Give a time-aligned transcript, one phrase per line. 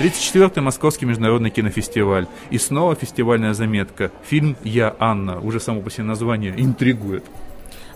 [0.00, 2.28] 24-й Московский международный кинофестиваль.
[2.50, 4.12] И снова фестивальная заметка.
[4.22, 5.40] Фильм «Я, Анна».
[5.40, 7.24] Уже само по себе название интригует.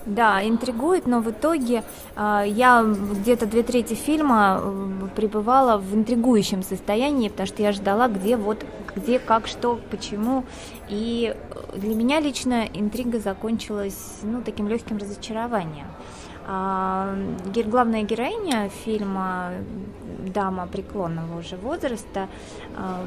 [0.04, 1.84] Да, интригует, но в итоге
[2.16, 8.08] э, я где-то две трети фильма э, пребывала в интригующем состоянии, потому что я ждала,
[8.08, 8.66] где вот,
[8.96, 10.44] где, как, что, почему.
[10.88, 11.36] И
[11.76, 15.86] для меня лично интрига закончилась, ну, таким легким разочарованием.
[16.46, 17.14] А,
[17.66, 19.52] главная героиня фильма
[20.26, 22.28] дама преклонного уже возраста.
[22.76, 23.04] А,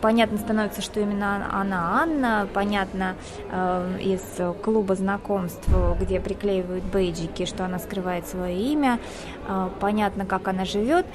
[0.00, 3.16] понятно становится, что именно она Анна, понятно
[3.50, 4.22] а, из
[4.62, 5.68] клуба знакомств,
[6.00, 8.98] где приклеивают бейджики, что она скрывает свое имя,
[9.80, 11.06] понятно, как она живет,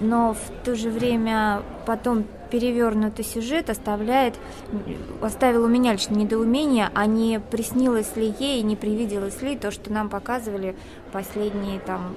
[0.00, 4.34] но в то же время потом перевернутый сюжет оставляет,
[5.22, 9.90] оставил у меня лично недоумение, а не приснилось ли ей, не привиделось ли то, что
[9.92, 10.76] нам показывали
[11.12, 12.14] последние там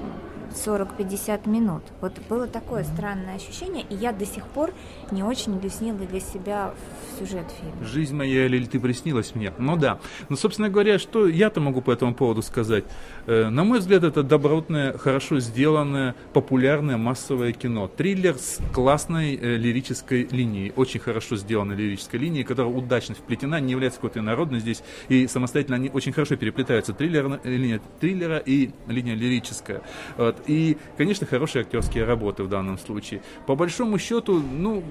[0.54, 1.84] 40-50 минут.
[2.02, 4.74] Вот было такое странное ощущение, и я до сих пор
[5.12, 6.74] не очень объяснила для себя
[7.20, 7.86] сюжет фильма.
[7.86, 9.54] Жизнь моя, или ты приснилась мне?
[9.58, 10.00] Ну да.
[10.30, 12.86] Ну, собственно говоря, что я-то могу по этому поводу сказать?
[13.28, 17.88] Э, на мой взгляд, это добротное, хорошо сделанное, популярное массовое кино.
[17.88, 23.72] Триллер с классной э, лирической линией, очень хорошо сделанной лирической линией, которая удачно вплетена, не
[23.72, 26.94] является какой-то инородной здесь, и самостоятельно они очень хорошо переплетаются.
[26.94, 29.82] Триллер, линия триллера и линия лирическая.
[30.18, 30.38] Вот.
[30.48, 33.22] И, конечно, хорошие актерские работы в данном случае.
[33.46, 34.84] По большому счету, ну,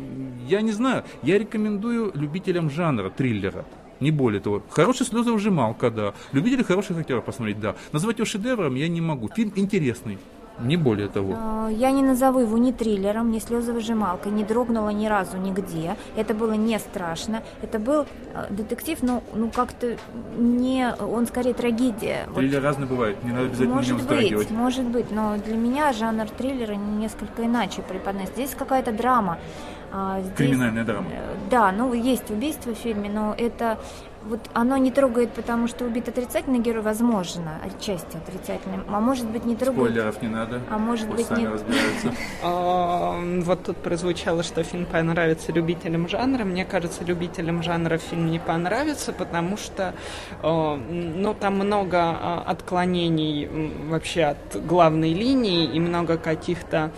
[0.49, 3.65] я не знаю, я рекомендую любителям жанра триллера.
[4.01, 4.63] Не более того.
[4.71, 6.15] Хороший слезовыжималка, да.
[6.33, 7.77] Любители хороших актеров посмотреть, да.
[7.93, 9.29] Назвать его шедевром я не могу.
[9.29, 10.19] Фильм интересный.
[10.61, 11.35] Не более того.
[11.37, 15.97] А, я не назову его ни триллером, ни слезовыжималкой, не дрогнула ни разу нигде.
[16.17, 17.43] Это было не страшно.
[17.63, 19.97] Это был а, детектив, но ну как-то
[20.37, 20.95] не...
[21.01, 22.29] Он скорее трагедия.
[22.35, 22.67] Триллер вот.
[22.67, 27.45] разные бывают, не надо обязательно может быть, может быть, но для меня жанр триллера несколько
[27.45, 28.35] иначе преподносит.
[28.35, 29.39] Здесь какая-то драма.
[29.93, 31.07] А, здесь, Криминальная драма.
[31.13, 33.79] Э, да, ну есть убийство в фильме, но это
[34.27, 39.45] вот оно не трогает, потому что убит отрицательный герой, возможно, отчасти отрицательным, а может быть
[39.45, 39.91] не трогает...
[39.91, 41.49] Спойлеров не надо, а может быть не...
[42.43, 46.45] А, вот тут прозвучало, что фильм понравится любителям жанра.
[46.45, 49.95] Мне кажется, любителям жанра фильм не понравится, потому что
[50.43, 53.49] ну, там много а, отклонений
[53.89, 56.91] вообще от главной линии и много каких-то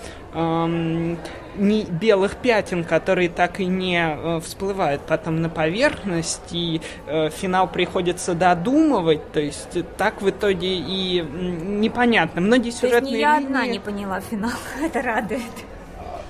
[1.59, 7.69] не белых пятен, которые так и не э, всплывают потом на поверхность, и э, финал
[7.69, 12.41] приходится додумывать, то есть так в итоге и непонятно.
[12.41, 13.47] Многие сюжетные то есть не я линии...
[13.47, 15.43] одна не поняла финал, это радует.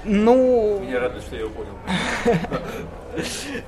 [0.04, 0.80] Ну...
[0.80, 1.72] Меня радует, что я его понял.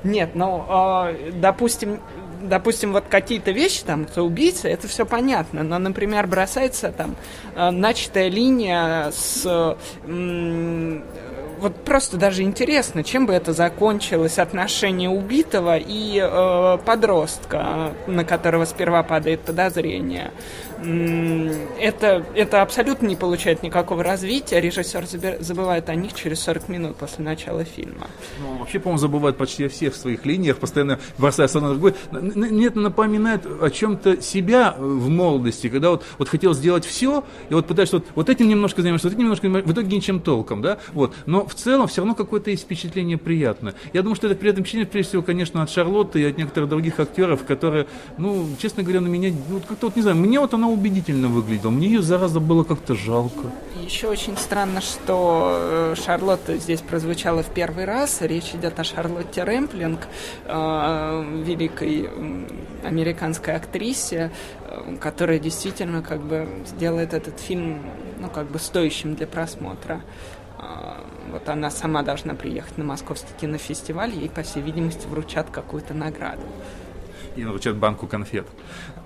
[0.04, 2.00] Нет, ну, а, допустим,
[2.42, 7.16] допустим, вот какие-то вещи, там, кто убийца, это все понятно, но, например, бросается там
[7.54, 9.76] э, начатая линия с
[11.60, 18.64] вот просто даже интересно, чем бы это закончилось отношение убитого и э, подростка, на которого
[18.64, 20.30] сперва падает подозрение
[20.80, 24.60] это, это абсолютно не получает никакого развития.
[24.60, 25.06] Режиссер
[25.40, 28.06] забывает о них через 40 минут после начала фильма.
[28.40, 31.94] Ну, вообще, по-моему, забывает почти о всех своих линиях, постоянно бросая одно на другое.
[32.10, 37.54] Мне это напоминает о чем-то себя в молодости, когда вот, вот хотел сделать все, и
[37.54, 40.78] вот пытаешься вот, вот этим немножко занимаешься, вот этим немножко в итоге ничем толком, да,
[40.92, 41.14] вот.
[41.26, 43.74] Но в целом все равно какое-то есть впечатление приятное.
[43.92, 46.68] Я думаю, что это при этом впечатление, прежде всего, конечно, от Шарлотты и от некоторых
[46.68, 50.54] других актеров, которые, ну, честно говоря, на меня, ну, как-то вот, не знаю, мне вот
[50.54, 51.70] оно убедительно выглядела.
[51.70, 53.50] Мне ее, зараза, было как-то жалко.
[53.82, 58.20] Еще очень странно, что э, Шарлотта здесь прозвучала в первый раз.
[58.20, 60.00] Речь идет о Шарлотте Рэмплинг,
[60.44, 62.10] э, великой
[62.84, 64.30] американской актрисе,
[64.62, 67.82] э, которая действительно как бы сделает этот фильм
[68.18, 70.02] ну, как бы стоящим для просмотра.
[71.30, 76.42] Вот она сама должна приехать на Московский кинофестиваль, ей, по всей видимости, вручат какую-то награду
[77.36, 78.46] и вручат банку конфет.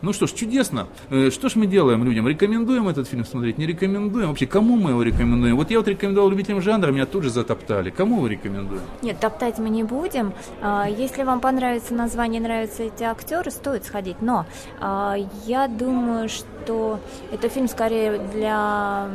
[0.02, 0.88] Ну что ж, чудесно.
[1.10, 2.28] Э, что ж мы делаем людям?
[2.28, 3.58] Рекомендуем этот фильм смотреть?
[3.58, 4.28] Не рекомендуем?
[4.28, 5.56] Вообще, кому мы его рекомендуем?
[5.56, 7.90] Вот я вот рекомендовал любителям жанра, меня тут же затоптали.
[7.90, 8.82] Кому вы рекомендуем?
[9.02, 10.32] Нет, топтать мы не будем.
[10.60, 14.20] А, если вам понравится название, нравятся эти актеры, стоит сходить.
[14.20, 14.46] Но
[14.80, 15.16] а,
[15.46, 17.00] я думаю, что
[17.30, 19.08] это фильм скорее для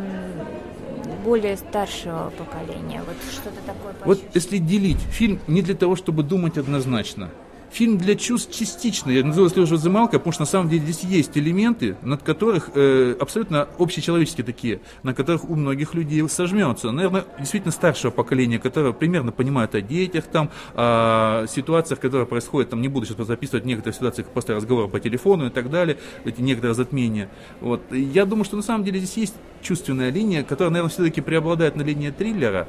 [1.24, 3.02] более старшего поколения.
[3.06, 3.94] Вот что-то такое.
[4.06, 7.30] Вот если делить фильм не для того, чтобы думать однозначно,
[7.72, 9.12] фильм для чувств частично.
[9.12, 13.16] Я называю уже замалка, потому что на самом деле здесь есть элементы, над которых э,
[13.20, 16.92] абсолютно общечеловеческие такие, на которых у многих людей сожмется.
[16.92, 22.82] Наверное, действительно старшего поколения, которое примерно понимает о детях, там, о ситуациях, которые происходят, там,
[22.82, 26.76] не буду сейчас записывать некоторые ситуации после разговора по телефону и так далее, эти некоторые
[26.76, 27.30] затмения.
[27.62, 27.82] Вот.
[27.92, 31.82] Я думаю, что на самом деле здесь есть чувственная линия, которая, наверное, все-таки преобладает на
[31.82, 32.68] линии триллера,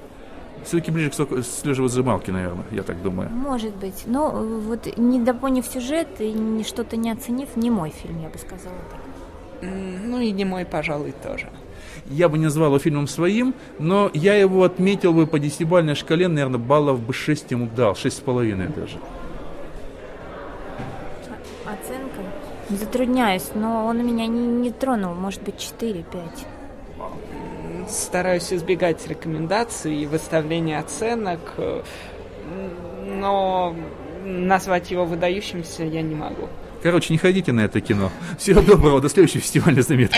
[0.65, 3.31] Все-таки ближе к слежевозжималке, наверное, я так думаю.
[3.31, 4.05] Может быть.
[4.07, 8.77] Но вот не допоняв сюжет и что-то не оценив, не мой фильм, я бы сказала
[8.91, 9.01] так.
[9.63, 11.49] Ну и не мой, пожалуй, тоже.
[12.07, 16.29] Я бы не назвал его фильмом своим, но я его отметил бы по десятибальной шкале,
[16.29, 18.99] наверное, баллов бы 6 ему дал, 6,5 даже.
[21.67, 22.23] Оценка?
[22.71, 26.05] Затрудняюсь, но он меня не, не тронул, может быть, 4-5
[27.89, 31.41] стараюсь избегать рекомендаций и выставления оценок,
[33.05, 33.75] но
[34.25, 36.49] назвать его выдающимся я не могу.
[36.83, 38.11] Короче, не ходите на это кино.
[38.39, 40.17] Всего доброго, до следующего фестиваля заметок.